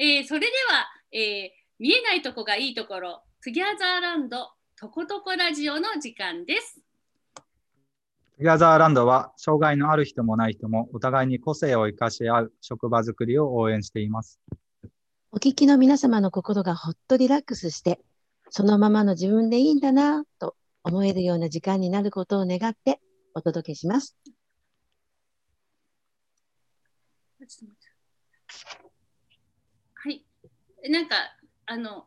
[0.00, 6.80] えー、それでは、えー、見えないとこがいいところ、トゥギャザーランドとことこラジオの時間です。
[7.34, 14.38] トゥギャザーランドは、障害のある人もない人もお互いに個性を生かし合う職場づくりを応援しています。
[15.32, 17.98] お聞きの皆様の心がほっとリラックスして、
[18.50, 20.54] そのままの自分でいいんだなと
[20.84, 23.00] 思えるような時間になることを願って
[23.34, 24.16] お届けします。
[30.82, 30.90] はい。
[30.90, 31.16] なんか、
[31.66, 32.06] あの、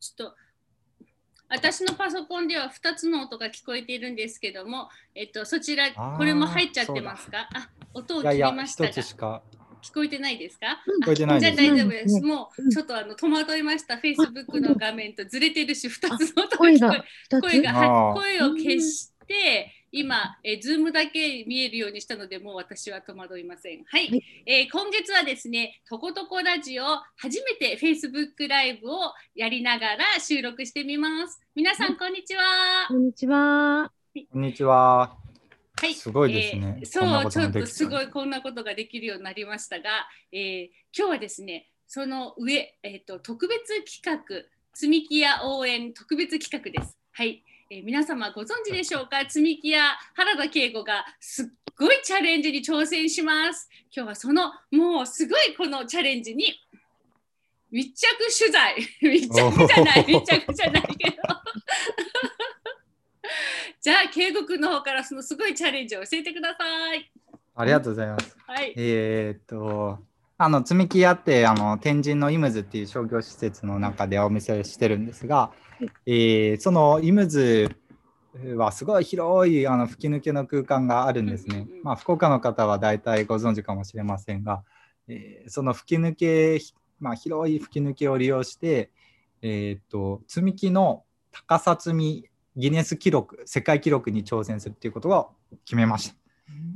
[0.00, 0.36] ちょっと、
[1.50, 7.48] 私のパソコンでは2つの音が聞こえているんですけども、えっと、そちら、これも入っちゃってますか？
[7.54, 8.90] あ音を切りましたが。
[8.90, 9.42] いやいやしか
[9.80, 10.78] 聞こえてないですか？
[11.02, 12.20] 聞こえてないじゃあ大丈夫です。
[12.20, 13.96] もうちょっとあの戸惑いました。
[13.96, 23.84] フェイスブックの画面とずれてるし、2つの音が聞こえ声が、はい、声を消して、今、えー、ズームだけ見えるようにしたので、もう私は戸惑いません。
[23.84, 26.84] はい、はい、えー、今月はですね、とことこラジオ、
[27.16, 31.40] 初めて Facebook ライブをやりながら収録してみます。
[31.54, 32.42] 皆さん、こんにちは。
[32.88, 33.90] こんにちは。
[34.32, 35.16] こんにちは。
[35.80, 36.78] はい、すごいですね。
[36.80, 46.98] えー、そう、ちょっとすごいこんなことができるようになりましたが、えー、今日はですね、その上、えっ、ー、と特別企画、積み木屋応援特別企画です。
[47.12, 47.42] はい。
[47.70, 49.18] えー、皆様ご存知でしょうか？
[49.28, 49.82] 積み木屋
[50.14, 51.46] 原田恵子がすっ
[51.78, 53.68] ごいチャレンジに挑戦します。
[53.94, 56.46] 今日はそのもうすごいこのチャレンジに
[57.70, 58.06] 密着
[58.38, 58.74] 取材。
[59.02, 61.16] 密着じゃない密着じゃないけど。
[63.82, 67.12] じゃあ圭吾君の方からそのすごいチャレンジを教えてください。
[67.54, 69.98] ありがとうございます、はい、えー、っと
[70.38, 75.52] あの積み木屋ってあの天神のイムズっていう商業施設の中でお店をしてるんですが、
[76.06, 77.70] えー、そのイムズ
[78.56, 81.66] はすごい広いあの吹き抜けの空間があるんですね。
[81.82, 84.62] まあ、福岡の方は大体ご存知かもしれませんが、
[85.08, 86.60] えー、その吹き抜け、
[87.00, 88.90] まあ、広い吹き抜けを利用して、
[89.42, 92.24] えーと、積み木の高さ積み
[92.56, 95.30] ギネス記録世界記録に挑戦するっていうことを
[95.64, 96.14] 決めました。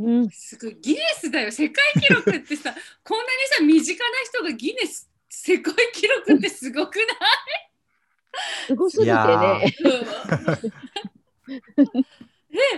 [0.01, 7.07] うん、すごいギネスだよ世界記録ってさこんなにさ身近な人がギネス世界記録ってすごくない？
[8.67, 9.77] すごすぎてね。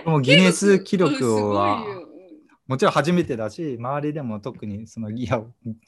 [0.05, 1.53] もう ギネス記録を
[2.67, 5.43] もちろん初めてだし周りでも特にそのギア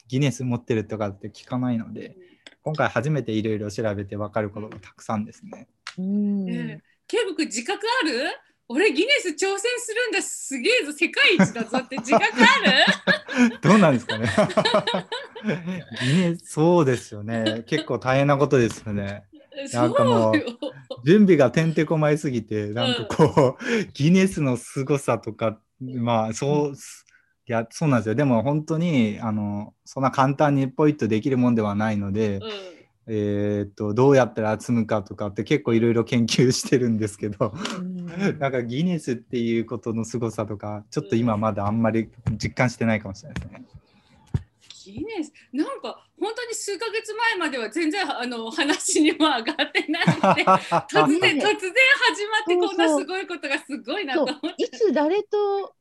[0.06, 2.16] ギネス持ってるとかって聞かないので
[2.62, 5.68] 今回初めていろいろ調べて分かることがたくさんですね。
[5.98, 6.46] うん、
[7.06, 8.30] ケブ君自覚ある？
[8.70, 10.20] 俺ギネス挑戦するんだ。
[10.22, 12.36] すげえぞ世界一だぞって自覚あ
[13.48, 13.56] る？
[13.62, 14.28] どうなんですかね。
[16.04, 17.64] ギネスそうですよね。
[17.66, 19.24] 結構大変なことですよね。
[19.72, 20.34] なんかもう
[21.04, 26.76] 準備がてんてこまいすぎてなんかこう、うん、ギネスの凄さとかまあそう、うん、い
[27.46, 28.14] やそうなんですよ。
[28.14, 32.42] でも本当にあのそんな簡単にポイッとできるもんではないので、うん、
[33.08, 37.54] えっとどうやったら積むかとかって結構いろいろ研究してるんですけど、
[38.38, 43.64] なんかギネスっていうことの凄さとかちょっと今まだあんまり実感してないかもしれないですね。
[44.92, 50.44] ギネスなんか本当に数ヶ月前までは全然あの話にも上がってないので
[50.90, 54.64] 突然突然始まってこんなすごいことがすごいなと思って。
[54.64, 55.74] いつ誰と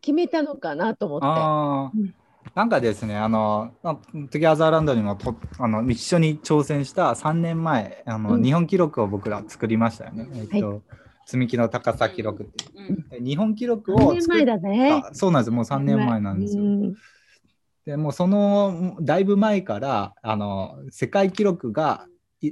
[0.00, 2.22] 決めたのかなと思って。
[2.54, 10.28] なんかですね、あの、トゥギャザーランドにもとあの一緒に挑戦した3年前、あの、うん、日本記録を僕ら作りましたよね。
[10.34, 10.82] えっと、はい
[11.24, 12.64] 積み木の高さ記録って
[13.18, 13.22] う。
[13.22, 15.50] ん、日本記録を作った、ね、そうなんです。
[15.50, 16.62] もう3年前なんですよ。
[17.86, 22.06] でもそのだいぶ前からあの世界記録が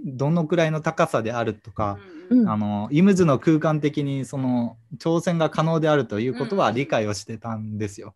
[0.04, 1.98] どのくらいの高さであるとか、
[2.30, 8.14] うん、あのイムズの空間的にその挑戦が可能であるということは理解をしてたんですよ。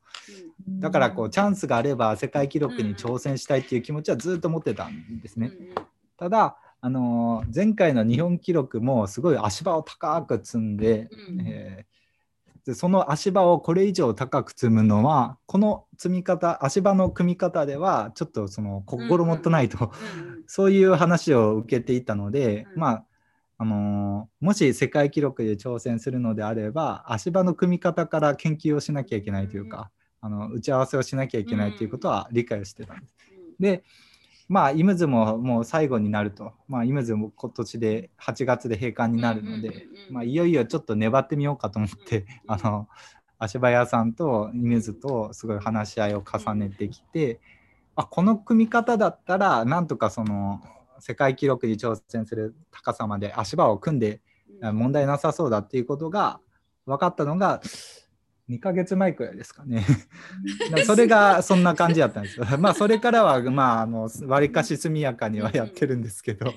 [0.69, 5.53] だからこうチャンスがあれば世界記録に挑戦したいっていう気持ちはずっと持ってたんですね。
[6.17, 11.09] ただあの前回の日本記録もすごい足場を高く積んで、
[11.45, 11.94] えー
[12.67, 19.93] でその足場をこれ以上高く積むのはこの積み方足場の組み方ではちょっとその心もとないと、
[20.47, 23.05] そういう話を受けていたので、まあ
[23.59, 29.91] あのー、もし世界記録で挑戦するのであれば足場の組み方から研究をしなきゃいけないというか、
[30.21, 33.15] あの打ち合わせをしなきゃいけないということは理解をしてたんです。
[33.61, 33.85] で
[34.49, 42.89] まあ、イムズももう最後になると、まあ、イムズも今年で8月で閉館になるので、まあ、いよいよちょっと粘ってみようかと思って、あの
[43.39, 47.41] 足場屋さんとイムズとすごい話し合いを重ねてきて、
[47.97, 50.61] あこの組み方だったらなんとかその
[51.01, 54.21] 世界記録に挑戦する高さまで足場を組んで
[54.61, 56.41] 問題なさそうだっていうことが
[56.87, 57.61] 分かったのが
[58.51, 59.87] 2ヶ月前くらいですかね。
[60.85, 62.45] それがそんな感じだったんですよ。
[62.59, 66.53] まあそれからはまああの割かし速やかにはやってるんですけど、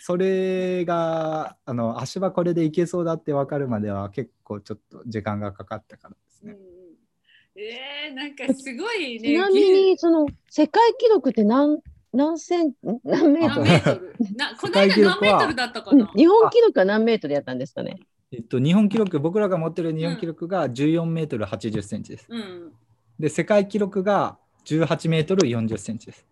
[0.00, 6.52] それがあの足場これでいけそうだって分かるまでは結構ちょっと時間がかかったからですね。
[6.52, 9.28] うん、えー、なんかすごいね。
[9.28, 11.78] ちなみにその世界記録って何
[12.12, 12.72] 何セン
[13.04, 14.36] 何メートル？
[14.36, 18.00] なこの間何メートルだったかな、日本記録は何メートルやったんですかね？
[18.30, 22.26] えっと、日本記録、僕らが持ってる日本記録が14メートル80センチです。
[22.28, 22.72] うん、
[23.18, 24.36] で、世界記録が
[24.66, 26.26] 18メートル40センチです。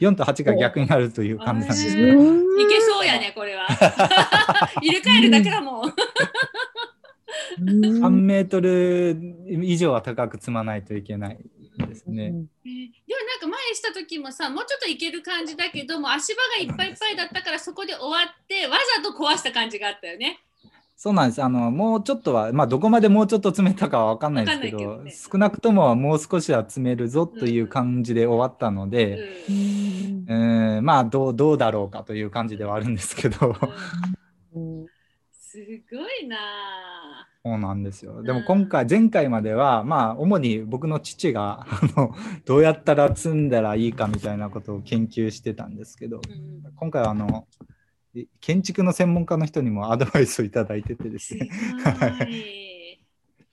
[0.00, 2.08] 4と8が逆になるという感じなんですけど。
[2.08, 3.66] いけそうやね、これは。
[4.82, 5.94] 入れ替えるだけだもん。
[7.58, 9.16] 3メートル
[9.48, 11.38] 以上は高く積まないといけない
[11.78, 12.24] ですね。
[12.24, 12.40] えー、でも
[13.26, 20.40] なんか前した時もさもうちょっといける感じだけども足場がいっぱいいっぱいだったからそこで終わってわざと壊した感じがあったよね。
[21.00, 21.40] そうなんです。
[21.40, 33.54] あの、もうちょっとは、まあ、どこまでもうちょっと詰めたかは分かんないですけど、けね、少なくとももう少しは詰めるぞという感じで終わったので、うん、えー、まあどう、どうだろうかという感じではあるんですけど。
[34.56, 34.86] うん、
[35.32, 35.58] す
[35.88, 36.36] ごいな
[37.44, 38.24] そうなんですよ。
[38.24, 42.12] でも今回、前回までは、まあ、主に僕の父があの
[42.44, 47.46] どうやったら積んだらいいかみたいなことを研究してたんですけど、うん、今回はあの、
[48.40, 51.50] 建築の専門家の人にもアドバイスをいただいててですね。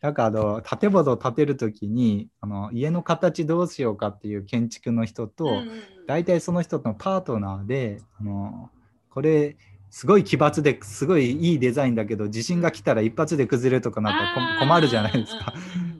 [0.01, 5.71] なんかあの建物を建てる時にあの家の形どうしようかっていう建築の人と、うんうん、
[6.05, 8.69] 大体その人のパートナーであの
[9.09, 9.57] これ
[9.89, 15.53] すごい奇抜ですごいいいデザインだけど地震が来たら一発で崩れるとかなったら困るじゃないですか。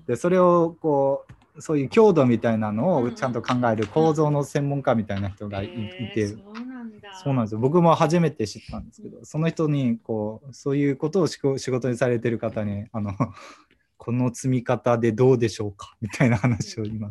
[0.05, 5.69] でそれをこうそういう強度みたいなのをちゃんと考える構造の専門家みたいな人がい
[6.13, 6.35] て、
[7.23, 13.13] そうなんですよ僕も初めて知ったんですけど、その人にこうそういうことを仕事にされてる方にあの
[13.97, 17.09] この積み方でどうでしょうかみたいな話を今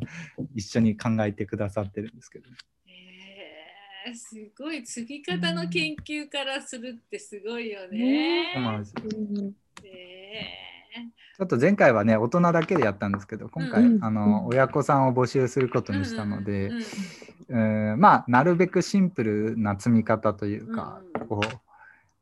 [0.55, 2.51] 一緒に考えてくださってるんですけど。
[2.87, 8.53] えー、すごい積み方の研究からするってすごいよね。
[8.55, 9.55] そうなん。
[9.83, 10.74] えー
[11.37, 16.83] ちょっと前回はね大人だけでやったんですけど今回、うん、あの親子さんを募集することにしたので、うん
[17.51, 21.59] えー、まあなるべくシンプルな積み方というか、うん、こう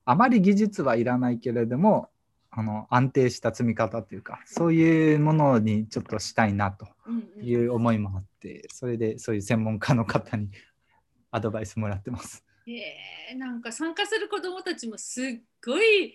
[0.04, 2.08] あまり技術はいらないけれども
[2.50, 6.86] あの安定した積み方というかそういうものにちょっとしたいなと
[7.40, 10.50] いう思いもあって、それでそういう専門家の方に
[11.30, 12.44] アドバイスもらってます。
[12.66, 16.14] えー、なんか参加する子どもたちもすっごい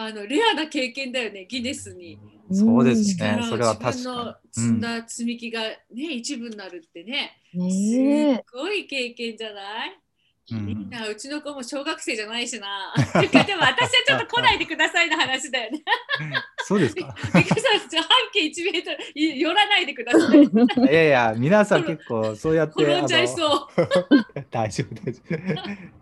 [0.00, 2.20] あのレアな経験だよねギネスに。
[2.52, 4.50] そうですね、それは確かに。
[4.52, 9.98] 積んだ積み木がね、一部になるってね、すごい経験じゃない？
[10.50, 12.94] うん、なうちの子も小学生じゃないしな。
[13.20, 15.82] でも私はちょっと来ないでくださいの話だよね。
[16.64, 17.14] そうですか。
[17.32, 20.42] 半径1メートル寄らないでください。
[20.42, 22.82] いやいや、皆さん結構そうやって。
[22.82, 23.68] 転んじゃいそう。
[24.48, 25.97] 大丈夫、大丈夫。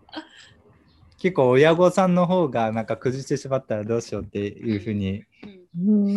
[1.19, 5.25] 結構親御さんの方がなんか崩してしまったらどうしようっていうふうに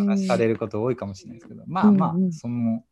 [0.06, 2.84] 話されること多いかもしれないですけど、まあまあその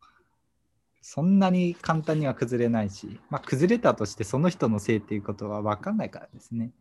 [1.01, 6.71] そんなに簡単には崩れないし、まあ、崩れたとしてその人のせいっていうことは分かんないからですね。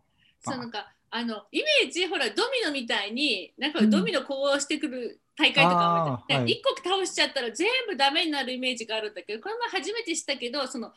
[0.41, 10.93] そうなんかあのイメージほらドミノみたいになんかドミノこうしてくる大会とかも、うん、1個倒しちゃったら全部ダメになるイメージがあるんだけどこの前初めて知ったけどその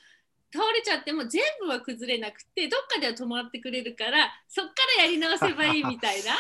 [0.53, 6.33] 倒れちゃっても全部は崩れなくてどっかでは止まってくれるからそっからやり直せばいいみたいな。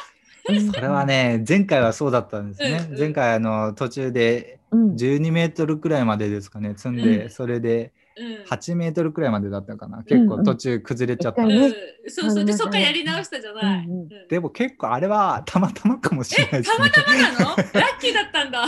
[0.43, 7.91] それはね前回はそうだったんですね、うんうん、前回あの途中で12メートルくらいまでですかね積んで、うん、それで
[8.49, 11.51] 8メートルくらいまでだったかな、うん、結構途中崩れちゃった、うん。
[11.51, 11.73] うん、
[12.07, 12.45] そうそう。
[12.45, 17.55] でそっからやり直したじゃない、うんうん、でも結構あれはたまたまかもしれないです、ね、たまたまなの？
[17.79, 18.65] ラッキーだったんだ。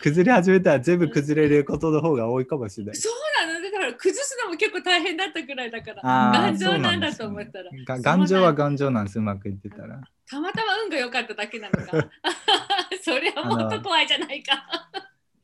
[0.00, 2.96] 崩れ始めたら全部崩れることの方が多いかもしれない。
[2.96, 3.60] そうなの？
[3.60, 9.18] だから崩すのも結構大変だったくらいだから頑丈なんだと思ったら、ね、頑丈は頑丈なんです。
[9.18, 10.00] うまくいってたら。
[10.28, 12.08] たまたま運が良かっただけなのか。
[13.02, 14.66] それはもっと怖いじゃないか。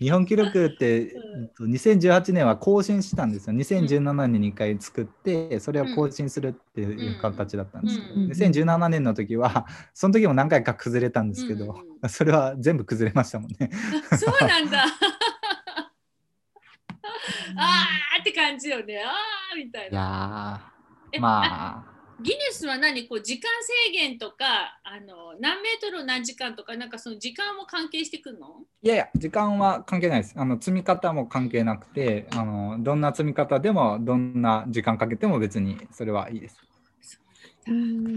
[0.02, 1.12] 日本記録って、
[1.58, 3.54] うん、2018年は更新したんですよ。
[3.54, 13.70] 2017年に1回作って、それを更新するっていう形だったんですけど、うん、2017年の時は、その時も何回か崩れたんですけど、うん、それは全部崩れましたもんね。
[14.18, 14.86] そうなんだ。
[17.56, 19.02] あーって感じよね。
[19.02, 20.72] あーみたいな。
[21.12, 21.42] いやま
[21.88, 21.92] あ。
[22.20, 23.50] ギネスは何こう時間
[23.86, 28.46] 制限とかあの何メートル何時間とかなんかその時間も関係してくるの？
[28.82, 36.58] いやいや時間は関係ないですあの積み方も関係なくてあのどんな積み方でもどんな時間かけても別にそれはいいです。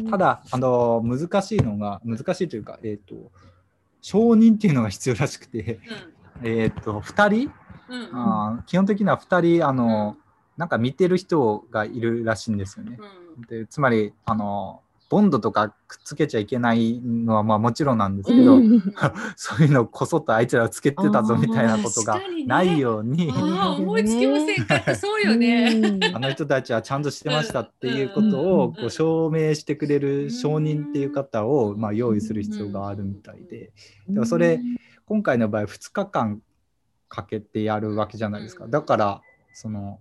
[0.09, 3.31] ただあの難しいのが難しいというか、えーと、
[4.01, 5.79] 承認っていうのが必要らしくて、
[6.43, 7.51] えっ、と2人、
[7.89, 10.24] うん、あ基本的には2人あの、うん、
[10.58, 12.98] なんか見てる人がいるらしいんですよね。
[13.38, 18.82] うん、でつまりあのボンドとかくっつけちゃいけないのはまあもちろんなんですけど、うん、
[19.38, 26.00] そういうのこそとあいつらつけてたぞみたいなことがないように、ね、思いつきませんかそうよね。
[26.13, 33.72] あの人たちはちゃんとしてましたっていうことをこう証明してくれる証人っていう方をまあ用意する必要があるみたいで。
[34.10, 34.60] でもそれ
[35.06, 36.42] 今回の場合2日間
[37.15, 38.67] かけてやるわけじゃないですか。
[38.67, 39.22] だから
[39.53, 40.00] その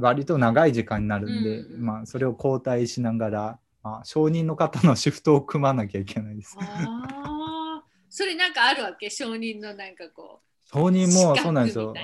[0.00, 6.56] 割と長い時間になるんで、うん、まあ、それを交代しながら、まあ、承認の方のシフトを組まなきゃいけないです。
[6.60, 9.10] あそれなんかあるわけ？
[9.10, 10.68] 承認のなんかこう。
[10.68, 11.94] 承認もそうなんですよ。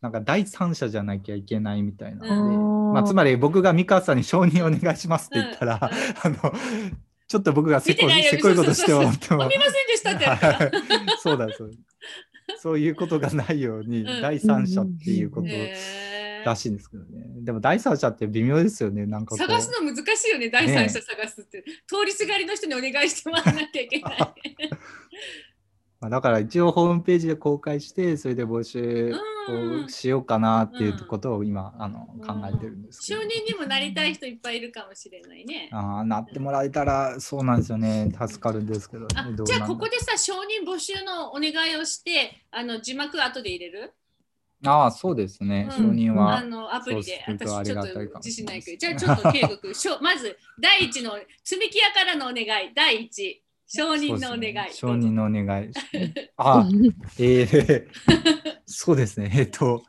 [0.00, 5.78] なんか第三者じゃなきゃいけないみたいなので、まあ、つまり僕が美川さんに承認お願いしますって言ったら、
[6.22, 6.36] あの
[7.26, 9.48] ちょっと僕がせこせこいことしてもらっても。
[9.48, 10.76] 見ませんでしたって
[11.20, 11.48] そうだ。
[11.52, 11.72] そう
[12.58, 15.50] そういうことがないように、第三者っていうことを。
[16.44, 17.26] らしいんですけどね。
[17.42, 19.06] でも第三者って微妙ですよね。
[19.06, 21.58] なんか探すの難しいよね、第三者探すって。
[21.58, 24.16] ね、通りすがりの人にお願いしてもらわなきゃいけない。
[26.00, 29.12] まあだから一応ホームページで公開してそれで募集
[29.84, 35.68] をしようかなっていうことを今、あの考えてるんですけど、承認にもなりたい人いっぱいいるかもしれないね。
[35.72, 38.10] ああなってもらえたらそうなんですよね。
[38.10, 39.08] 助かるんですけど、ね、
[39.44, 43.92] じゃあここでさ承認募集のお願いをしてあの字幕後で入れる？
[44.66, 45.68] ああ、そうですね。
[45.70, 46.38] 承認は。
[46.38, 49.72] あのアプリで、私ちょっと自信ないけど、じゃあちょっと継続。
[50.02, 51.12] まず、第一の
[51.44, 54.72] 積み木屋からのお願い、第一、承認のお願い。
[54.72, 55.70] 承認のお願い。
[56.38, 56.66] あ、
[57.18, 57.86] えー、
[58.64, 59.30] そうですね。
[59.34, 59.84] えっ、と、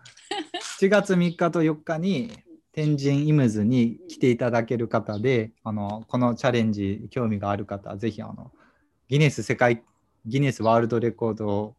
[0.78, 2.30] 7月3日と4日に
[2.74, 8.52] 天神イムズに来ていただける方で、あのこのチャレンジ興味がある方、ぜひあの
[9.08, 9.82] ギネス世界
[10.26, 11.76] ギネスワールドレコードを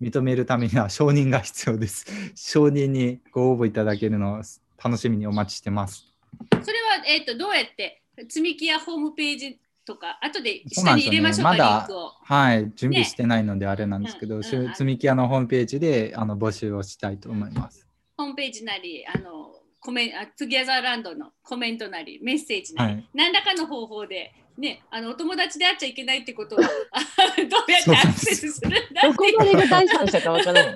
[0.00, 2.06] 認めるためには承認が必要です。
[2.36, 4.42] 承認にご応募いただけるのを
[4.82, 6.14] 楽しみにお待ちしてます。
[6.50, 11.88] それは、えーと、どうやって積み木やホームページとか、後で下に入れましょうか、ね、まだ、
[12.22, 17.86] はい、準備してないのであれなんですけど、ねうんうん、積み木屋のホームページであの募集をしたいと思います。
[18.16, 30.74] ホームページなり、あのコメあツギャザーランドのコメントなり、メッセージなり、はい、何らかの方法でね、あのお友達で会っちゃいけないってことは どうやってアクセスするんだどこまでが第三者かわからない。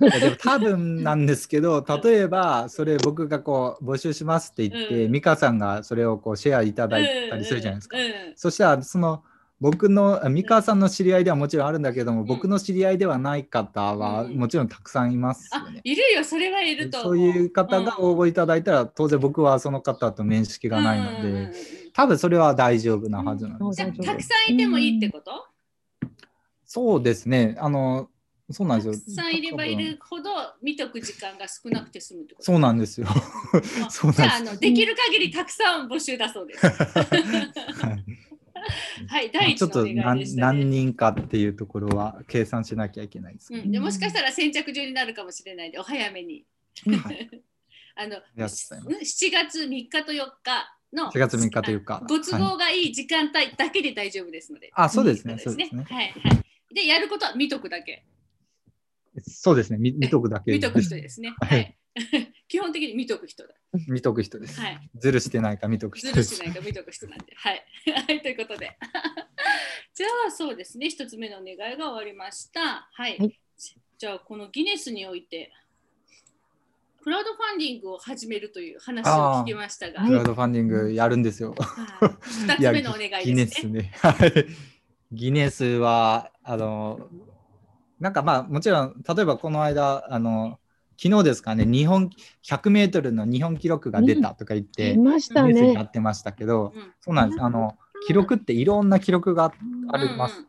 [0.20, 7.98] でも多分なんですけど例えばそれ僕がこう募集しますって言って、うん、美香さんがそれをこうシェアいただいたりするじゃないですか。
[7.98, 9.24] うんうん、そしたらその
[9.58, 15.80] 僕の三河さんの知り合いではもちろんあるんだけども、うん、僕の知り合いではない方はもちろんたくさんいますよね。
[15.82, 21.52] いるよ、それはいるとそういう方が応募いただいたら、うん、当然僕はその方と面識がないので、うん、
[21.94, 23.76] 多分それは大丈夫なはずなんです。
[23.76, 25.46] じゃたくさんいてもいいってこと、
[26.66, 27.56] そうですね。
[27.58, 28.10] あの
[28.50, 28.92] そうなんですよ。
[28.92, 30.30] たくさんいればいるほど
[30.62, 32.44] 見とく時間が少なくて済むってこと？
[32.44, 33.06] そうなんですよ。
[33.88, 36.66] そうじゃああのできる限りたくさん募集だそうです。
[36.68, 36.72] は
[37.92, 38.04] い
[39.08, 46.44] はい、第一、ね、ちょっと何何人かっていうところは計算しなきゃいけないです、うん、でもしかしたら先着順になるかもしれないでお早めに。
[46.86, 47.30] はい、
[47.94, 54.70] あの7月3日と4日の4月3日というかご都合がいい時間帯だけで大丈夫ですので。
[54.72, 55.38] はい、あ、そうですね。
[55.38, 55.84] そうですね。
[55.88, 56.74] はいはい。
[56.74, 58.04] で、やることは見とくだけ。
[59.22, 59.78] そうですね。
[59.78, 60.52] 見見とくだけ。
[60.52, 61.34] 見とく人ですね。
[61.40, 61.76] はい。
[62.48, 63.54] 基本的に見とく人だ。
[63.88, 64.60] 見とく人です。
[64.60, 64.90] はい。
[64.94, 67.34] ずるしてないか見とく人ずるしてないか見とく人なんで。
[67.34, 67.64] はい。
[67.92, 68.76] はい、ということで。
[69.94, 70.90] じゃあそうですね。
[70.90, 72.88] 一つ目の願いが終わりました。
[72.92, 73.18] はい。
[73.18, 73.40] はい、
[73.98, 75.52] じゃあこのギネスにおいて。
[77.02, 79.10] クラウドファンディングを始めるという話を
[79.42, 80.04] 聞きましたが。
[80.04, 81.54] クラウドファンディングやるんですよ。
[82.20, 83.24] 二、つ目のお願いですね。
[83.24, 83.92] ギネスね。
[84.02, 84.46] はい。
[85.12, 87.08] ギネスはあの
[88.00, 90.58] なんかまあもちろん例えばこの間あの
[90.98, 92.10] 昨日ですかね、日本
[92.44, 97.42] 100メートルの日本記録が出たとか言って、うん、ましたね、やってましたけど、うん、そうなんです。
[97.42, 97.76] あの
[98.06, 99.52] 記録っていろんな記録が
[99.88, 100.46] あります。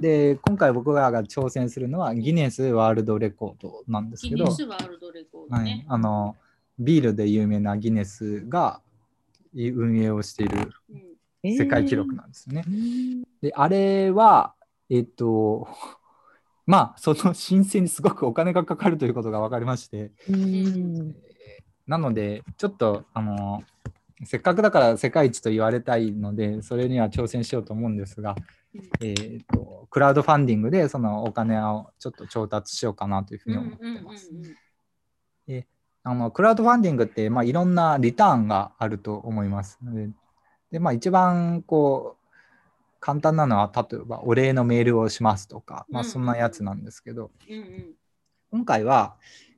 [0.00, 6.36] で、今回僕らが挑戦するのはギネスワールドレコードなんですけど、はい、あの
[6.78, 8.80] ビールで有名なギネスが
[9.54, 10.72] 運営をしている
[11.44, 12.64] 世界記録なんですね。
[12.66, 14.54] えー、で、あれは、
[14.90, 15.68] えっと、
[16.66, 20.12] まあその申請にすごくお金がかかるということが分かりまして、
[21.86, 23.62] なのでちょっとあの
[24.24, 28.36] せっかくだから世界一と言われたいのでそれには挑戦しようと思うんですが、
[29.00, 34.30] えーと、クラウドファンディングでそのお金をちょっと調達しようかなというふうに思ってます。
[35.46, 35.66] で
[36.04, 39.78] あのクラウドファンディングって、まあ、いろんなリターンがあると思います。
[39.82, 40.08] で
[40.70, 42.23] で、まあ、一番こう
[43.04, 47.94] 簡単なのは例えばお礼のメールをしますとか、まあ、そんなやつなんですけど、うんうん、
[48.50, 49.16] 今回は、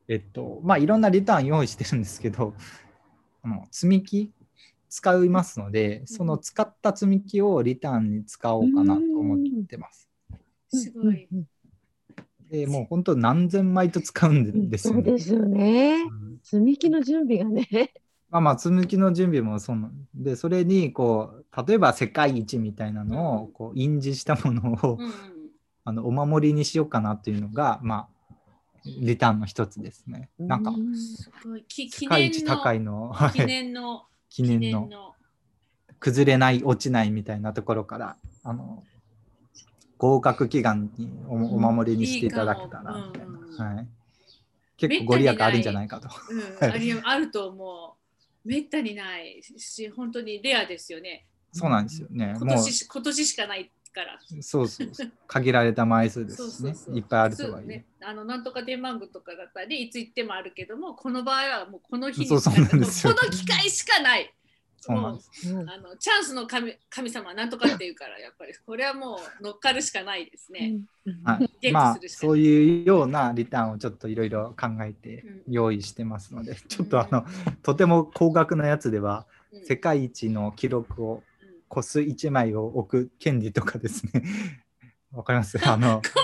[0.09, 2.55] えっとまあ、いろんなリターン用意してるんですけど
[3.45, 4.33] あの積み木
[4.89, 9.39] 使いますので、その使った積み木をリターンに使おうかなと思っ
[9.69, 10.09] てます。
[10.69, 11.29] すごい。
[12.51, 15.03] でもう本当何千枚と使うんですよね。
[15.05, 15.99] そうですよね。
[16.43, 17.93] 積み木の準備がね。
[18.31, 25.13] まあまあ積み木の準備もそうなんでそれにこう例えば世界一みたいなのをこう印字したものを、うん、
[25.85, 28.09] あのお守りにしようかなっていうのがまあ
[28.85, 30.29] リターンの一つですね。
[30.39, 30.73] なんか
[31.69, 35.15] 世界一高いの記念の記念の
[35.99, 38.85] 崩れない落ちないみたいなところからあの
[39.99, 43.27] 合格祈願におお守りにしていただけたらみたい
[43.59, 43.89] な、はい、
[44.77, 46.09] 結構ご利益あるんじゃないかと。
[46.61, 48.06] うん、あると思う。
[48.47, 51.27] めったにないし本当にレアですよね。
[51.53, 52.35] そうなんですよね。
[52.39, 54.19] 今年今年しかないから。
[54.43, 54.89] そうそう
[55.27, 64.33] 限られた枚数ですねいっぱいあるとはいえ、ね、あのなんとかデンマークとかだったら、ね、いつ行ってもあるけどもこの場合はもうこの日にそうそうなんですよ この機会しかない。
[64.87, 65.51] そうなんです。
[65.51, 70.79] あのチャンスの神神様なんとかっていうからやっぱりこれはもう乗っかるしかないですね。
[71.25, 77.27] はい、まあそういうようなリターンをちょっといろいろ考えて用意してますので、うん、ちょっとあの、
[77.65, 79.27] とても高額なやつでは、
[79.65, 81.25] 世界一の記録を
[81.69, 84.23] 個数1枚を置く権利とかですね。
[85.13, 85.59] わかります？
[85.69, 86.01] あの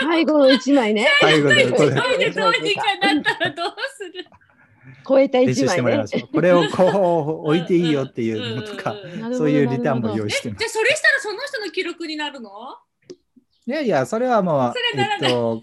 [0.00, 1.08] 最後の1枚ね。
[1.20, 4.26] 最後の1枚でどうにかなったらどうする？
[5.08, 8.94] 超えた1枚、ね、これをこう置いていいよっていうのとか、
[9.32, 10.58] そういうリターンも用意してます。
[10.58, 12.50] じゃそれしたらその人の記録になるの？
[13.66, 15.62] いやいや、それはもう、えっと、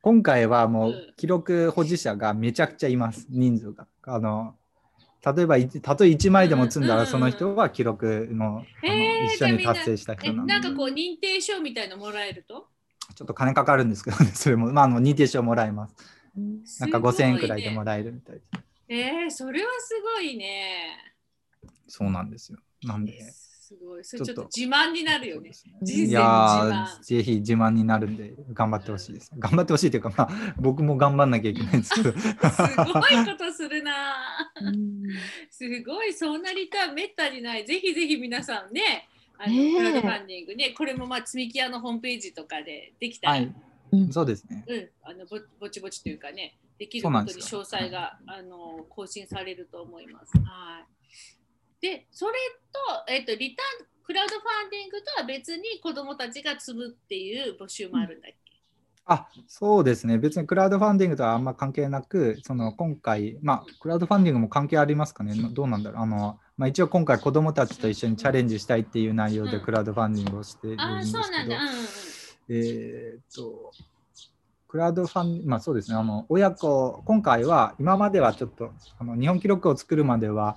[0.00, 3.86] 今回はもう記録保持者がめちゃくちゃいます、人数が。
[4.04, 4.54] あの
[5.24, 10.52] 例えば、たとえ1枚でも積んだら、その人は記録の,、一緒に達成した人なんで。
[10.54, 12.66] なんかこう、認定証みたいのもらえると？
[13.14, 15.94] ちょっと金かかるんですけどね、それも、まあ、あの認定証もらえます。
[16.34, 18.46] なんか5000円くらいでもらえるみたいです。
[18.88, 21.14] えー、それはすごいね。
[21.86, 22.58] そうなんですよ。
[22.84, 23.20] なんで？
[23.20, 24.04] すごい。
[24.04, 25.50] それちょっと自慢になるよね。
[25.82, 29.30] いやぜひ自慢になるんで、頑張ってほしいです。
[29.38, 32.12] 頑張ってほしいというか、まあ、僕も頑張んなきゃいけないんですけど。
[32.12, 34.52] すごいことするな。
[35.50, 37.66] すごい、そんなリターンめったにない。
[37.66, 43.32] ぜひぜひ皆さんね、あの、クラウドファンディングね、これもまあ積み木屋のホームページとかでできたら。
[43.34, 43.54] はい
[44.10, 44.64] そうですね。
[44.66, 50.32] うん、あのぼぼちぼちというかね、できることに詳細があの更新されると思います。
[50.38, 51.82] はい。
[51.82, 52.32] で、それ
[52.72, 58.42] と、えっ、ー、と、リターン、クラウドファンディングとは別に子どもたちが積むっていう募集もあるんだっけ、
[59.04, 71.54] あそうですね、別にクラウドファンディングとはあんま関係なく、その今回、まあ、クラウドファンディングも関係ありますかね、どうなんだろう、あのまあ、一応今回、子どもたちと一緒にチャレンジしたいっていう内容でクラウドファンディングをしているんですけど、
[72.48, 73.72] えっと、
[74.68, 80.56] クラウドファン、まあそうですね、あの親子、今回は今まではちょっとあの日本記録を作るまでは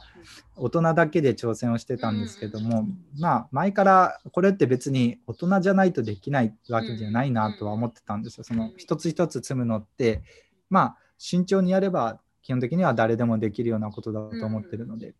[0.55, 2.87] 大人だけで挑戦をしてたんですけども、
[3.19, 8.45] まあ前からこれって別に大人じゃないとできないわけじゃないなとは思ってたんですよ。
[8.45, 10.23] その一つ一つ積むのって、
[10.69, 15.13] まあ慎重にやれば基本的には誰でもできるようなことだと思ってるので。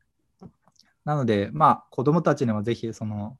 [1.04, 3.38] なので、まあ子供たちにはぜひその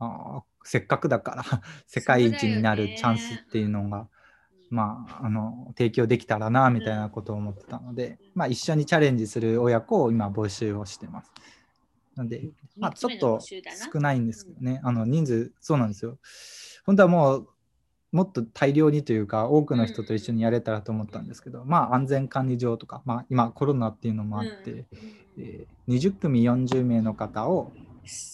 [0.00, 4.08] あせっかくだから 世界一になるチャンスっていうのが
[4.70, 11.32] まあ、あの提供できたらなみたいなことを思ってたので、まあ、一緒にチャレンジする親子を今募集をしてます。
[12.14, 13.40] なので、まあ、ちょっと
[13.92, 16.18] 少ないんですけどね、あの人数、そうなんですよ。
[16.86, 17.48] 本当はもう
[18.12, 24.86] もっと大量にというか多くの人と一緒にやれたらと思ったんですけど、まあ安全管理上とか、まあ、今コロナっていうのもあって、
[25.36, 27.72] えー、20組40名の方を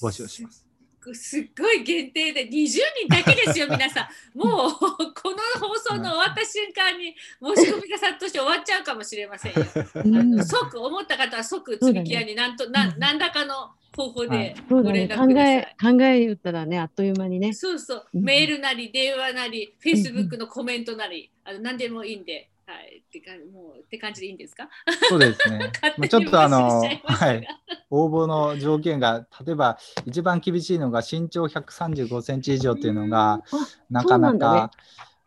[0.02, 0.65] 募集します。
[1.14, 4.06] すっごい限定で20人だけですよ皆さん
[4.38, 7.14] もうこの放送の終わった瞬間に
[7.56, 9.64] 申し込みが殺到して終わっちゃうかもしれませんよ。
[9.94, 15.56] あの即思った方は即積み木屋に何と、ね、何らかの方法でご連絡ください。
[15.56, 17.52] ね、考え考え言ったらねあっという間にね。
[17.52, 22.50] そうそうメールなり電話なりフェイスブックのコメントなりあの何でもいいんで。
[22.66, 24.68] はい、ってかもうって感じでいいんですか？
[25.08, 25.70] そうですね。
[25.98, 27.46] まあ、ちょっとあの、はい、
[27.90, 33.42] 応募の条件が、例えば一番厳しいのが身長135センチ以上っていうのが、
[33.88, 34.72] なかなか、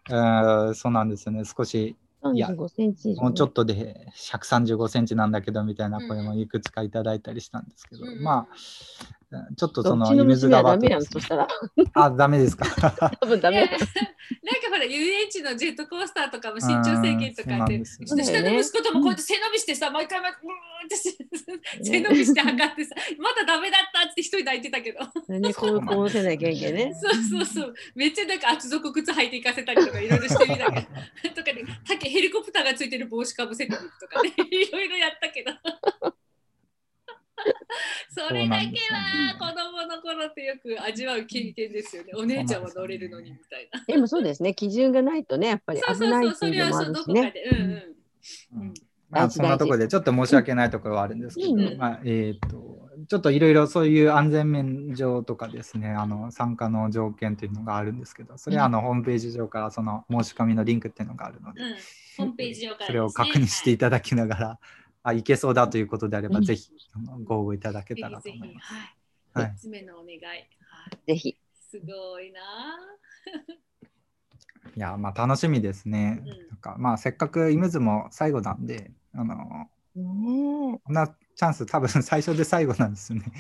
[0.10, 1.96] うん、そうなんですよね、少し
[2.34, 2.70] いやもう
[3.34, 8.56] ちょっとで135センチなんだけどみたいな声もいくつかいただいたりしたんですけど、うん、まあ
[9.56, 10.98] ちょっとそのイメージ側と、ね、
[11.94, 12.66] あダメですか。
[13.22, 13.62] 多分ダメ。
[13.62, 13.70] な ん
[14.90, 20.42] 遊園地のジェットコースターとかも身長制限とかって下の息子ともこうやって背伸びしてさ毎回毎回
[20.86, 20.96] って
[21.84, 25.00] 背伸びして測ってさまだダメだったって一人抱いてたけど。
[25.40, 26.94] ね、こう、こうせなきゃいけね。
[26.94, 27.74] そうそうそう。
[27.96, 31.36] めっちゃなんか厚底靴履いていかせたりとかいろいろしてみたけど。
[31.36, 31.64] とかね、
[32.02, 35.52] ヘリコプターがついてる帽子かぶせてみるとかね、いろいろやったけど。
[38.10, 42.14] それだけは子供の頃ってよく味わう経験ですよね。
[42.16, 43.84] お姉ちゃんは乗れるのにみたいな。
[43.88, 44.54] でもそうですね。
[44.54, 47.34] 基準がないとね、やっぱり危ないっていうのもあるしね。
[47.52, 47.56] う
[48.58, 48.62] ん。
[48.62, 48.74] うん
[49.10, 61.62] まあ、そんなところでちょっと申し訳ないところはあるんですけど、うん、まあ、えっ、ー、と、ちょっといろいろそういう安全面上とかですね、あの参加の条件というのがあるんですけど、それはあのホームページ上からその申し込みのリンクっていうのがあるので、
[62.18, 64.58] ホームページ上から、それを確認していただきながら、はい
[65.04, 66.72] あいけそうだということであれば、ぜひ
[67.24, 68.74] ご応募いただけたらと思います。
[69.34, 69.46] はい。
[69.52, 70.20] 3つ目のお願い。
[71.08, 71.38] ぜひ。
[71.70, 72.40] すごいな。
[74.76, 76.24] いや、まあ楽しみですね。
[76.50, 83.32] なんかまあせっかくイムズも最後なんで、あの、こんなチャンス多分 最初で最後なんですよね。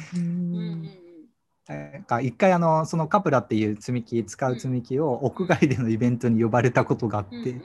[2.21, 7.61] 一回あのそのカプラっていう積み木使う積み木を屋外でのイベントに呼ばれたことがあって、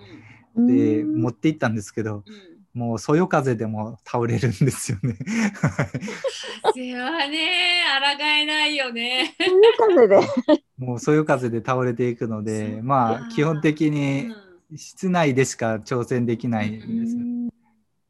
[0.57, 2.25] で持って行ったんですけど、
[2.75, 5.17] もうそよ風でも倒れるんですよね。
[6.65, 7.83] 風はね、
[8.19, 9.35] 抗えないよね。
[9.39, 10.21] そよ風で。
[10.77, 14.35] もうそよ風で倒れていくので、まあ基本的に
[14.75, 17.23] 室内でしか挑戦できないんですよ。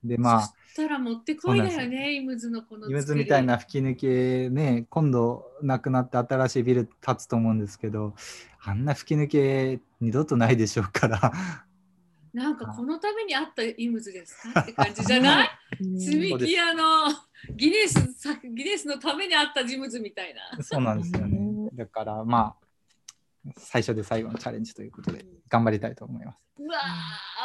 [0.02, 0.54] でまあ。
[0.74, 2.88] たら持ってこいだよね、イムズのこの。
[2.88, 8.14] イムズみたいな吹き抜けね、今度なくなって新しいビル建つと思うんですけど、
[8.60, 11.32] あんな吹き抜け二度とないでしょうから。
[12.34, 14.60] なんかこのためにあったイムズですか？
[14.60, 15.48] って感じじゃない？
[15.98, 17.06] 積み木屋の
[17.56, 18.00] ギネス
[18.54, 20.62] ギネスのためにあったジムズみたいな。
[20.62, 21.70] そうなんですよね。
[21.74, 26.38] だからまあ最初で最後のチャレンジということで頑張りたいと思います。
[26.58, 26.78] うわ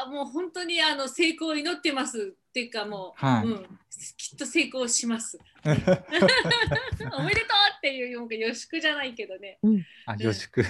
[0.06, 3.80] あもう本当にあの成功を祈ってますっていうかもう、はい、うん、
[4.18, 5.38] きっと成功します。
[5.66, 9.60] おめでとうっていうよう予祝じゃないけどね。
[9.64, 10.64] うん、あ予祝。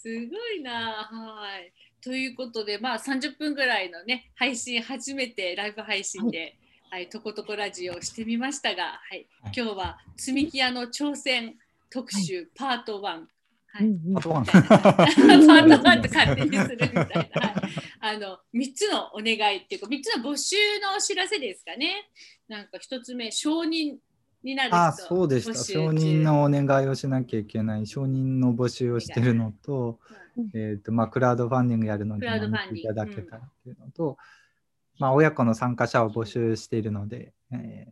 [0.00, 1.08] すごいな。
[1.10, 1.72] はい。
[2.00, 6.56] ということで、まあ、30分ぐらいのね配信初めてライブ配信で、
[6.90, 11.56] はい、はい、とことこラジオをしてみましたが、はい、はい、今日は積み木屋の挑戦
[11.90, 13.02] 特集、パート1。
[13.02, 22.08] はい、パート1パート1と勝手にするみたいな、はい、あの3つのお願いっていうか3つの募集のお知らせですかね。
[22.48, 23.96] なんか1つ目承認
[24.42, 25.54] になるあそうでした。
[25.54, 27.86] 承認のお願いをしなきゃいけない。
[27.86, 29.98] 承認の募集をしてるのと,、
[30.54, 34.16] えーとまあ、クラウドファンディングやるのでいただけたらっていうのと、うん、
[34.98, 37.88] まあ、親子の参加者を募集しているので、え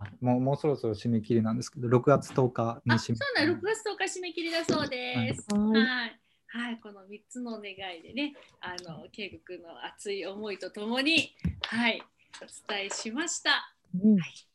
[0.00, 5.46] ー、もうもうそろそろ締め切りなんですけど6月10日に締めそうな6月10日締め切りだそうです。
[5.54, 6.20] はい、はい。
[6.46, 12.00] はい、この3つの願いでね、あの、圭吾君の熱い思いとともに、はい、
[12.40, 13.74] お伝えしました。
[13.92, 14.53] うん、はい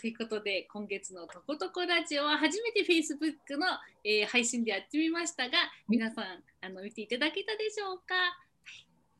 [0.00, 3.66] ということで今月の「とことこラジオ」は初めて Facebook の、
[4.04, 8.20] えー、配信でやってみましたが皆さんあの見ていただけたでしょうか、は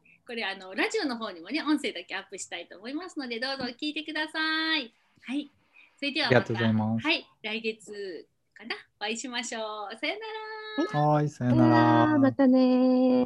[0.05, 4.93] い、これあのラジオの方にもね音声だけアップしたいと思いますのでどうぞ聞いてください。
[5.25, 5.51] はい、
[5.97, 9.97] それではまたはい来月かなお会いしましょう。
[9.99, 11.01] さよなら。
[11.01, 12.19] はい、さよなら。
[12.19, 13.25] またね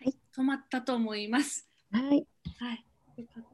[0.00, 1.68] はい、止まったと思います。
[1.92, 2.26] はい。
[2.58, 2.84] はい。
[3.18, 3.47] よかった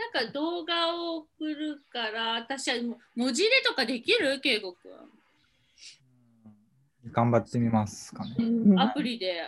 [0.00, 2.76] なんか動画を送るから私は
[3.14, 4.40] 文字入れとかできる？
[4.40, 4.90] 圭吾君
[7.12, 8.36] 頑張ってみますかね。
[8.78, 9.42] アプリで。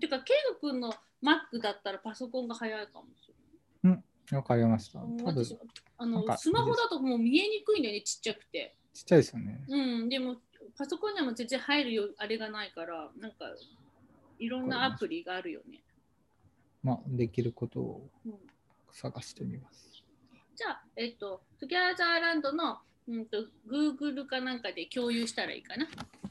[0.00, 0.92] てか圭吾君の
[1.22, 3.28] Mac だったらパソコンが早いかもし
[3.84, 4.02] れない。
[4.30, 5.00] うん、わかりました。
[5.00, 8.74] あのスマホだともう見えにくいんだよね、ちっちゃくて。
[8.94, 9.60] ちっちゃいですよね。
[9.68, 10.36] うん、でも
[10.76, 13.46] パソコンにも全然入るよあれがないから、なんか
[14.38, 15.80] いろんなアプリがあるよね。
[16.82, 18.08] まあ、できることを
[18.92, 19.87] 探してみます。
[20.58, 23.36] じゃあ、えっと、トゥギャザーランドの、うんと、
[23.70, 25.86] Google かなんかで共有したらいいかな。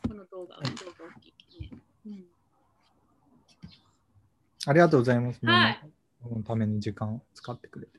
[0.05, 0.67] この動画を、動
[0.99, 1.69] 画大きい、ね
[2.05, 2.25] うん。
[4.65, 5.39] ありがとうございます。
[5.45, 5.79] はい。
[6.21, 7.97] このために時間を使ってくれて。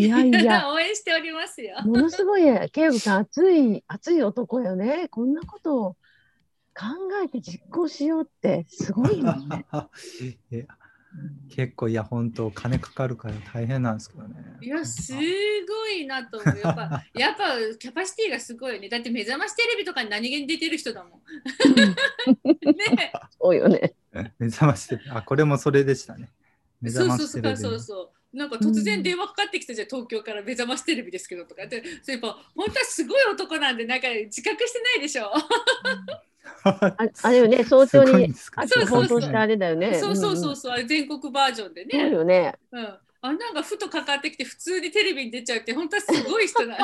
[0.00, 1.76] いやいや、応援しておりますよ。
[1.84, 5.08] ものすごい、ケイブさん、熱い、熱い男よね。
[5.10, 5.92] こんなことを
[6.74, 6.86] 考
[7.22, 9.66] えて実行しようって、すごいよね。
[11.48, 14.34] 結構いや本当金かかるから大変なんですけどね。
[14.60, 16.58] いやすごいなと思う。
[16.58, 18.88] やっぱ やっぱキャパシティがすごいよね。
[18.88, 21.20] だって目覚ましテレビとかに何気に出てる人だもん。
[21.72, 23.12] ね。
[23.40, 23.94] そうよね。
[24.38, 26.30] 目覚ましテレビあこれもそれでしたね。
[26.80, 27.56] 目覚ましテレビ。
[27.56, 28.36] そうそうそうそう。
[28.36, 35.32] なんか突然電話かかってきたじゃん、東京から目覚ましテレビですけどとかって、そういえば本当はすごい男なんでなんか自覚してないでしょ。
[36.64, 38.32] あ あれよね、早朝に
[38.88, 39.98] 放送したあれだよね。
[39.98, 41.90] そうそうそうそう、あれ全国バージョンでね。
[41.92, 42.54] そうよね。
[42.72, 42.84] うん。
[42.84, 46.76] ああなんかふとかかってきて普通にテレビに出ちゃうって本当はすごい人な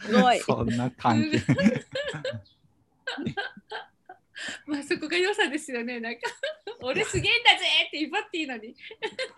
[0.00, 0.38] すごい。
[0.40, 1.42] そんな関係。
[4.66, 5.98] まあそこが良さですよね。
[5.98, 6.20] なんか
[6.82, 8.76] 俺すげえんだぜって威張っていいのに。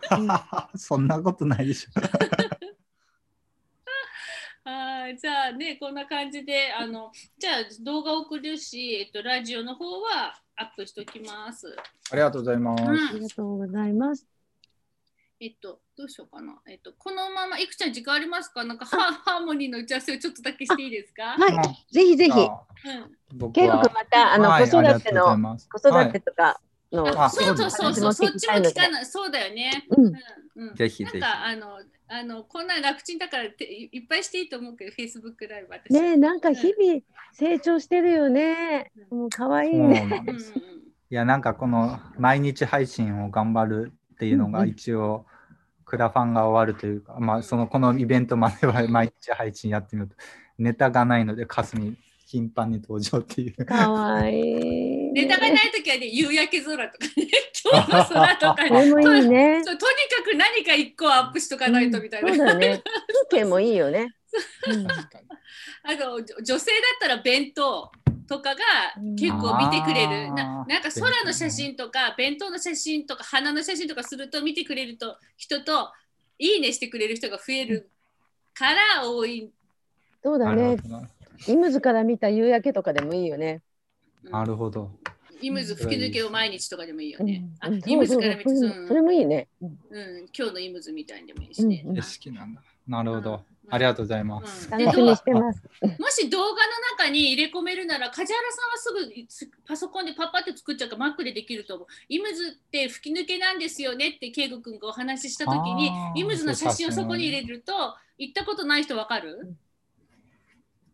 [0.76, 1.90] そんなことないでしょ
[4.64, 11.74] あじゃあねこんな感じであのじゃあ動画送るし、えっと、ラジオの方はアップしておきます。
[12.12, 14.26] ありがとうございます、うんありがとうございます。
[15.42, 16.60] えっと、どうしようかな。
[16.68, 18.62] えっと、このまま、いくちゃん時間ありますか？
[18.62, 21.22] なんかハハーモニーの打ち合わせをちょっとだけしていいですか？
[21.22, 22.30] はいあぜひぜひ。
[22.32, 23.38] うん。
[23.38, 26.60] 僕ケイゴくんまたあのはい子育ての子育てとか
[26.92, 28.90] のあそうそうそそううそう、そっちも聞かい。
[28.92, 29.06] ない。
[29.06, 29.86] そうだよね。
[29.88, 30.14] うんうん。
[30.56, 30.74] うん。
[30.74, 31.78] ぜひぜひなんか、あの、
[32.12, 35.92] あの、こんな楽ちんだからていいっぱいしていいと思うけど、Facebook ライブ私。
[35.92, 37.00] ねえなんか日々
[37.32, 38.90] 成長してるよね。
[39.10, 40.24] もう可愛いね。
[41.08, 45.26] いやなんかこの毎日配信を頑張るっていうのがうんうん一応
[45.84, 50.16] クラファンが終わるというか、まあそのこのイベントまでは 毎日配信やってみると
[50.58, 51.96] ネタがないのでかすみ
[52.26, 53.64] 頻繁に登場っていう。
[53.64, 57.12] 可愛いネタがないときはね、夕焼け空とかね、
[57.64, 59.28] 今日の空とかね。
[59.28, 59.64] ね。
[59.64, 62.30] とにかく何か一個アップしとかないとみたいな。
[62.30, 62.82] うんそうだね。
[63.30, 64.14] 風景もいいよね。
[64.68, 64.86] うん
[65.82, 67.90] あの女性だったら弁当
[68.28, 68.60] とかが
[69.18, 75.90] 結構見てくれる、ななんか空の写真とか弁当の写真とか花の写真とかすると見てくれると人と
[76.38, 77.90] いいねしてくれる人が増える
[78.54, 79.50] から多い。
[80.22, 80.76] そうだね
[81.48, 83.62] イムズから見た夕焼けとかでもいいよね。
[83.64, 83.70] うん
[84.22, 84.90] なるほど。
[85.40, 87.44] イムズ吹き抜けを毎日とかでもいいよね。
[87.60, 88.50] あうんイムズから見て、
[88.88, 89.48] それもいいね。
[89.60, 91.82] うんうん、今日のイムズみたいにでもいいしね。
[91.84, 92.62] うんうん景色なんだ。
[92.86, 93.34] なるほど。
[93.34, 93.40] うん
[93.72, 94.68] ありがとうございます。
[94.72, 95.62] うんで楽しみにしてます。
[96.00, 96.56] もし動画の
[96.98, 101.86] 中に入れ込めるなら梶原さんはすぐつパソコンでパッパって作っちゃうからマックでできると思う。
[102.08, 107.72] イムズって吹き抜けなんですよねって圭吾君がお話しした時にあーイムズの写真をそこに入れると
[108.18, 109.54] 行ったことない人わかる？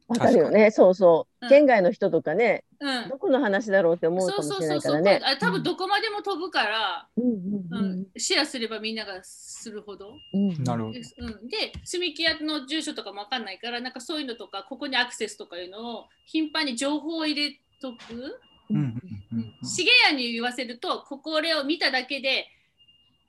[0.09, 0.71] わかるよね。
[0.71, 1.47] そうそうう。
[1.47, 3.19] ん県外の人とかね、うんど。
[3.19, 5.01] この話だろうって思うそうかもしれなそうそうそう。
[5.01, 5.25] いからね。
[5.25, 7.09] あ多分どこまでも飛ぶから、
[8.17, 10.15] シェアすればみんながするほど。
[10.35, 11.05] うんなるほどで。
[11.05, 18.41] すうん、で、積み木屋の住所とかもわかんないから、なんかそういうのとか、ここにアクセスとかいうのを頻繁に情報を入れとく。
[18.69, 19.01] うんうん
[19.33, 22.47] うん重谷に言わせるとここれを見ただけで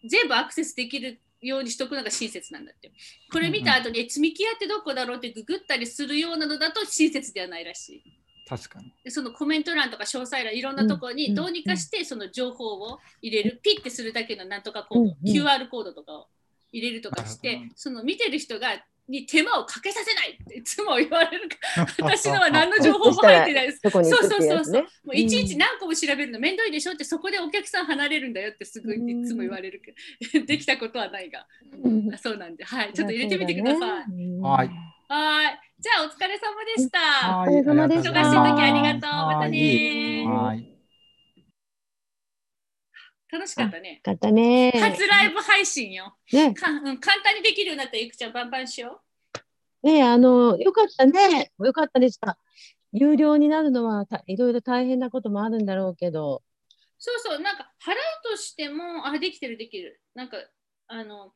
[0.08, 2.92] 全部アクセスできるようにしとくのが親切なんだって
[3.32, 8.04] これ見た後に、え積み木屋ってどこだろうってググったりするようなのだと親切ではないらしい
[8.48, 8.94] 確かに。
[9.04, 15.18] でそのコメント欄とか詳細欄いろんなところうんにどうにかしてその情報を入れる、ピッてするだけのなんとかコード、うんうん。
[15.24, 16.28] QR コードとかを
[16.72, 18.70] 入れるとかしてその見てる人が
[19.10, 23.80] に手間をかけさせないっていつも言われるから 私のは何の情報も入ってないです。
[23.82, 24.82] そこに行くってやつね。
[24.82, 31.48] もういちいち何個も調べるの面倒いでしょってそこでお客さん離れるんだよってすごいいつも言われるけど できたことはないが、
[31.84, 32.18] うん。
[32.18, 32.66] そうなんで。
[32.66, 32.94] はい。
[32.94, 34.42] ちょっと入れてみてください。
[34.42, 34.70] はい。
[35.08, 37.00] はいじゃあお疲れ様でした。
[37.00, 40.74] はいお疲れ様でした忙しい時ありがとうまたねはい。
[43.32, 43.94] 楽しかったね。
[43.94, 44.72] よかったね。
[44.72, 46.18] 初ライブ配信よ。
[46.34, 49.00] ね、かうん、簡単にできるようになったらゆくちゃんバンバンしよ
[49.82, 51.52] ね、あの、よかったね。
[51.58, 52.38] よかったでした。
[52.92, 56.44] 有料になるのはたいろいろ大変なこともあるんだろうけど。
[56.44, 56.74] う。
[57.00, 57.96] そうそう、なんか払う
[58.30, 60.02] としても、あ、できてるできる。
[60.16, 60.38] なんか、
[60.88, 61.32] あの、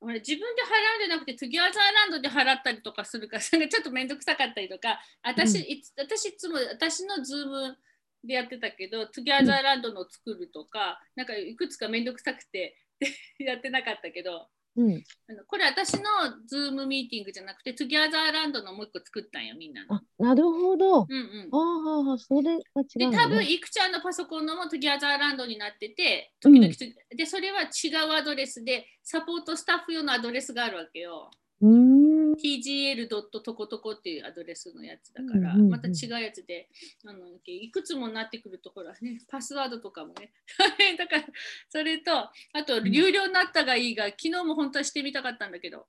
[0.00, 5.70] ほら自分で払うんじゃなくて、トゥギャザーランドで払ったりとかするから、それがちょっと面倒くさかったりとか、私、うん。
[5.70, 7.76] いつ私いつも私のズーム
[8.24, 12.76] でやってたけど、トゥギャザーランドの作るとか、なんかいくつか面倒くさくて
[13.38, 15.04] やってなかったけど、うん。
[15.28, 16.02] あのこれ私の
[16.46, 19.96] ズームミーティングじゃなくて、トゥギャザーランドのもう一個作ったんよ、みんなの。
[19.96, 21.02] あ、なるほど。
[21.02, 22.14] うんうんあ。
[22.14, 22.50] あ、それが
[22.82, 23.16] 違うね。
[23.16, 26.72] 多分いくちゃんのパソコンのもトゥギャザーランドになってて、時々、
[27.16, 31.30] で、それは違うアドレスで、サポートスタッフ用のアドレスがあるわけよ。
[31.62, 33.08] Tgl.
[33.08, 36.68] とことこっていうアドレスのやつだから、また違うやつで
[37.04, 40.32] あの、いくつもなってくると、ほらね、パスワードとかもね、
[40.96, 41.24] だから、
[41.68, 42.30] それと、あ
[42.66, 45.86] と、有料になったがいいが、昨日も本当はしてみたかったんだけど、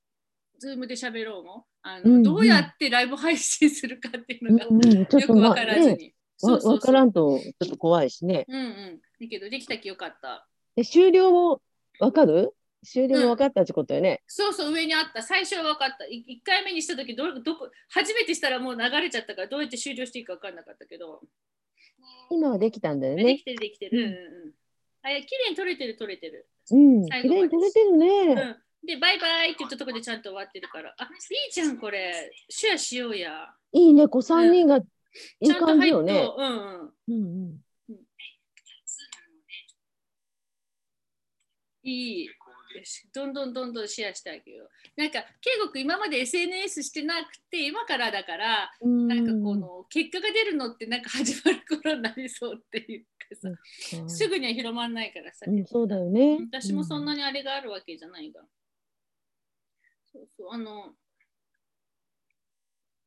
[0.60, 6.14] ズームで喋ろうも、あのうんうんどうやってライブ配信するかっていうのが、うんうん、よくわとまあね、からずに。
[6.38, 8.46] そうそうそうわわからんとちょっと怖いしね。
[8.48, 9.02] うんうん。
[9.20, 10.48] だけど、できたきよかった。
[10.76, 11.62] で終了も
[12.00, 12.54] わかる？
[12.84, 14.24] 終了もわかったってことよね。
[14.28, 15.22] そうそう、上にあった。
[15.22, 16.06] 最初は分かった。
[16.06, 21.22] 1回目にしたとき、どどこ、初めてしたらもう流れちゃったから、どうやって終了していいか分かんなかったけど、
[22.32, 23.24] 今はできたんだよね。
[23.24, 24.00] できてる、できてる。
[24.00, 24.54] うんうん
[25.04, 26.48] いや、綺麗に撮れてる、撮れてる。
[26.70, 28.08] うん、最後に撮れてるね。
[28.84, 28.88] うん。
[28.88, 31.08] で、バイバイって言ったところでちゃんと終わってるから、あ、い
[31.50, 32.32] いじゃん、これ。
[32.50, 33.52] シェアしようや。
[33.72, 34.82] いいね、子三人がい
[35.42, 36.30] いちゃんと入っと、感じよね。
[36.38, 36.94] うんうん。
[37.08, 37.62] うんうん。
[41.84, 42.30] いい。
[43.14, 44.70] どんどんどんどんシェアしてあげよう。
[45.02, 56.40] なんか圭吾君今まで SNS してなくて今からだからなんかこの結果が出るのってなんか始まる頃になりそうっていうかさ、すぐには広まんないからさ、うん、そうだよね。
[56.52, 58.42] 私もそんなにあれがあるわけじゃないが、
[60.12, 60.94] そうそうあの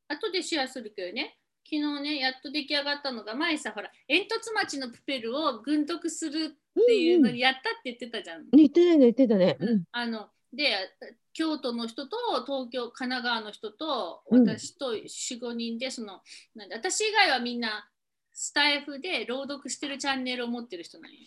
[0.07, 8.41] 後でシェアするけどね昨日ねやっと出来上がったのが前さほら煙突町のプペルを軍読するっていうのにやったって言ってたじゃん。
[8.41, 9.57] うんうん、言ってたね言ってたね。
[9.59, 10.71] うん、あので
[11.33, 16.21] 京都の人と東京神奈川の人と私と45人でその
[16.55, 17.89] なんで私以外はみんな
[18.31, 21.17] スタイフで朗読してるチャンネルを持ってる人なんよ。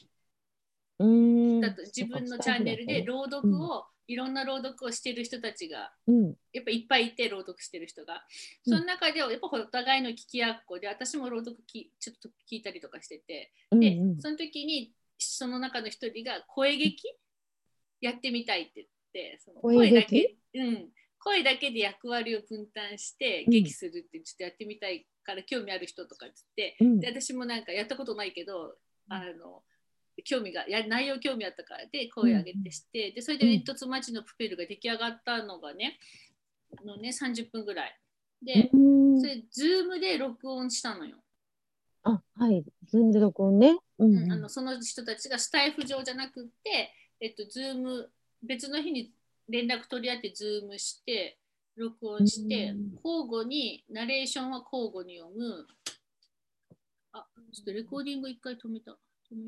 [1.00, 1.27] うん
[1.70, 8.24] だと自分のチャンネルで朗読を、いろんな朗読をしてる人たちが、うん、やっぱいっぱいいて朗読してる人が、
[8.64, 17.14] その中でやっぱお互いの聞きやっこで私も朗読きちょっと聞いたりとかしてて、でその時にその中の一人が声劇
[18.00, 28.74] やってみたいって言ってその声だけ、うん、声だけで役割を分担して劇するってちょっとやってみたいから興味ある人とかっつって、うん、で私もなんかやったことないけど
[29.08, 29.62] あの
[30.24, 35.98] 興味がや内容興味あったからで声上げてして、うん、でそれで煙突町のプペルが出来上がったのがね
[36.84, 37.98] のね30分ぐらい。
[38.42, 41.16] で、それズームで録音したのよ。
[42.04, 42.64] あはい。
[42.86, 48.10] ズームで録音ね、うん、あのその人たちがスタエフ上じゃなくて、えっと、ズーム
[48.42, 49.12] 別の日に
[49.48, 51.38] 連絡取り合ってズームして
[51.76, 55.66] 録音して、交互にナレーションは交互に読む。
[57.12, 58.92] あちょっとレコーディング一回止めた。
[59.30, 59.46] 止めよう